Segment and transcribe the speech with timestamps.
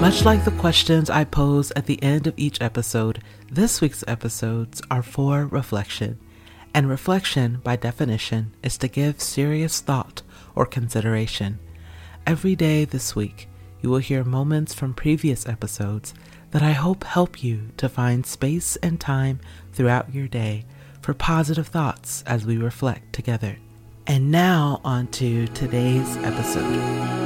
[0.00, 4.80] Much like the questions I pose at the end of each episode, this week's episodes
[4.92, 6.20] are for reflection.
[6.72, 10.22] And reflection, by definition, is to give serious thought
[10.54, 11.58] or consideration.
[12.28, 13.48] Every day this week,
[13.80, 16.14] you will hear moments from previous episodes
[16.52, 19.40] that I hope help you to find space and time
[19.72, 20.64] throughout your day
[21.02, 23.56] for positive thoughts as we reflect together.
[24.06, 27.18] And now, on to today's episode.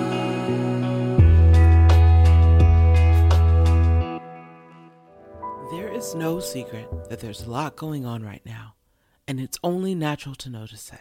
[6.13, 8.75] Is no secret that there's a lot going on right now,
[9.27, 11.01] and it's only natural to notice it.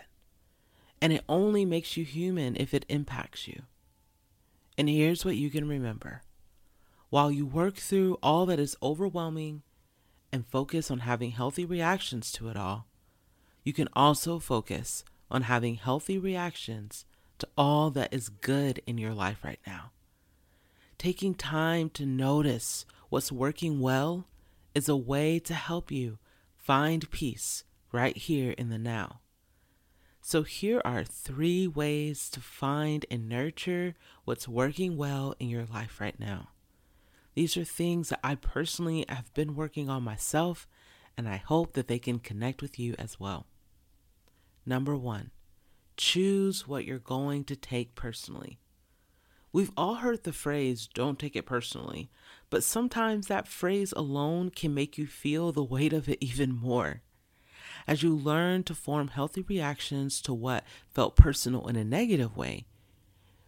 [1.02, 3.64] And it only makes you human if it impacts you.
[4.78, 6.22] And here's what you can remember
[7.10, 9.64] while you work through all that is overwhelming
[10.32, 12.88] and focus on having healthy reactions to it all,
[13.66, 17.04] you can also focus on having healthy reactions
[17.40, 19.92] to all that is good in your life right now.
[20.98, 24.26] Taking time to notice what's working well
[24.74, 26.18] is a way to help you
[26.56, 29.22] find peace right here in the now.
[30.22, 36.00] So, here are three ways to find and nurture what's working well in your life
[36.00, 36.50] right now.
[37.34, 40.68] These are things that I personally have been working on myself,
[41.18, 43.48] and I hope that they can connect with you as well.
[44.66, 45.32] Number one,
[45.98, 48.60] choose what you're going to take personally.
[49.54, 52.10] We've all heard the phrase, don't take it personally,
[52.50, 57.02] but sometimes that phrase alone can make you feel the weight of it even more.
[57.88, 60.64] As you learn to form healthy reactions to what
[60.94, 62.66] felt personal in a negative way,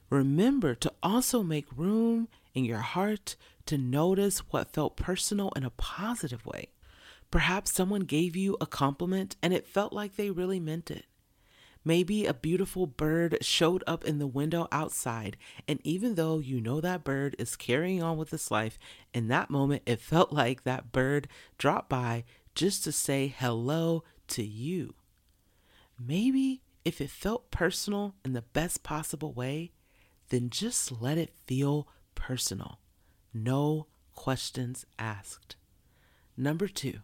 [0.09, 3.35] remember to also make room in your heart
[3.67, 6.69] to notice what felt personal in a positive way.
[7.31, 11.05] Perhaps someone gave you a compliment and it felt like they really meant it.
[11.85, 15.35] Maybe a beautiful bird showed up in the window outside,
[15.67, 18.79] and even though you know that bird is carrying on with its life,
[19.13, 22.23] in that moment it felt like that bird dropped by
[22.55, 24.93] just to say hello to you.
[25.99, 29.71] Maybe if it felt personal in the best possible way,
[30.29, 32.79] then just let it feel personal.
[33.33, 35.55] No questions asked.
[36.37, 36.99] Number two,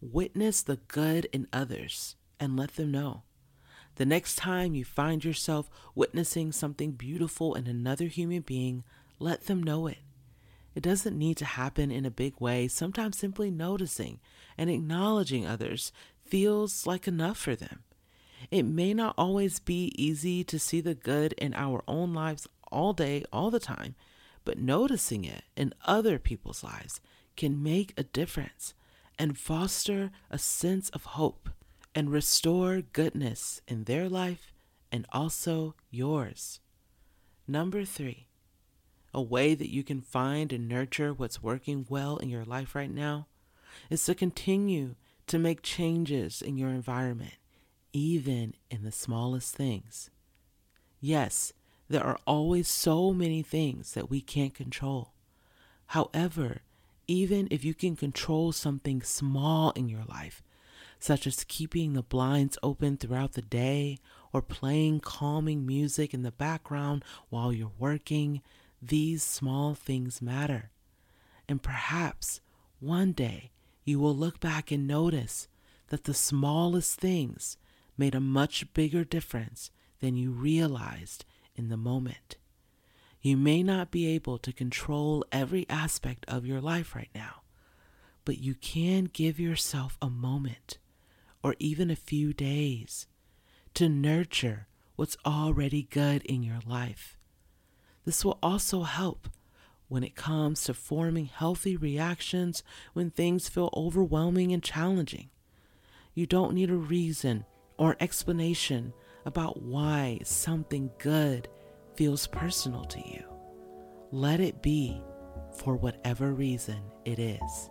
[0.00, 3.23] witness the good in others and let them know.
[3.96, 8.82] The next time you find yourself witnessing something beautiful in another human being,
[9.18, 9.98] let them know it.
[10.74, 12.66] It doesn't need to happen in a big way.
[12.66, 14.18] Sometimes simply noticing
[14.58, 15.92] and acknowledging others
[16.26, 17.84] feels like enough for them.
[18.50, 22.92] It may not always be easy to see the good in our own lives all
[22.92, 23.94] day, all the time,
[24.44, 27.00] but noticing it in other people's lives
[27.36, 28.74] can make a difference
[29.18, 31.48] and foster a sense of hope
[31.94, 34.52] and restore goodness in their life
[34.90, 36.60] and also yours.
[37.46, 38.26] Number three,
[39.12, 42.90] a way that you can find and nurture what's working well in your life right
[42.90, 43.26] now
[43.90, 44.96] is to continue
[45.26, 47.34] to make changes in your environment,
[47.92, 50.10] even in the smallest things.
[51.00, 51.52] Yes,
[51.88, 55.12] there are always so many things that we can't control.
[55.88, 56.62] However,
[57.06, 60.42] even if you can control something small in your life,
[61.04, 63.98] such as keeping the blinds open throughout the day
[64.32, 68.40] or playing calming music in the background while you're working,
[68.80, 70.70] these small things matter.
[71.46, 72.40] And perhaps
[72.80, 73.50] one day
[73.84, 75.46] you will look back and notice
[75.88, 77.58] that the smallest things
[77.98, 79.70] made a much bigger difference
[80.00, 82.38] than you realized in the moment.
[83.20, 87.42] You may not be able to control every aspect of your life right now,
[88.24, 90.78] but you can give yourself a moment
[91.44, 93.06] or even a few days
[93.74, 94.66] to nurture
[94.96, 97.18] what's already good in your life.
[98.06, 99.28] This will also help
[99.88, 102.62] when it comes to forming healthy reactions
[102.94, 105.28] when things feel overwhelming and challenging.
[106.14, 107.44] You don't need a reason
[107.76, 108.94] or explanation
[109.26, 111.48] about why something good
[111.94, 113.22] feels personal to you.
[114.10, 115.02] Let it be
[115.58, 117.70] for whatever reason it is.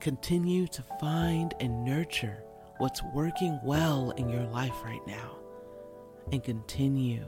[0.00, 2.44] Continue to find and nurture
[2.82, 5.36] what's working well in your life right now
[6.32, 7.24] and continue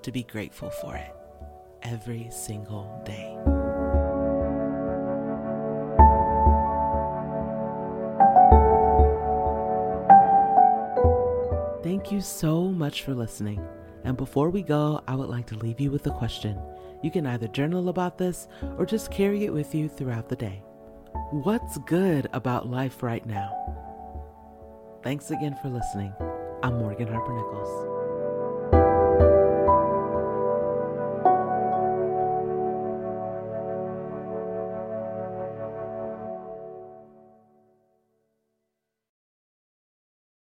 [0.00, 1.14] to be grateful for it
[1.82, 3.36] every single day.
[11.82, 13.62] Thank you so much for listening.
[14.04, 16.58] And before we go, I would like to leave you with a question.
[17.02, 18.48] You can either journal about this
[18.78, 20.62] or just carry it with you throughout the day.
[21.32, 23.85] What's good about life right now?
[25.06, 26.12] Thanks again for listening.
[26.64, 27.95] I'm Morgan Harper Nichols.